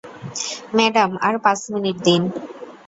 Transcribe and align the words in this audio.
Madam, 0.77 1.11
আর 1.21 1.35
পাঁচ 1.43 1.59
minute 1.73 1.97
দিন। 2.05 2.21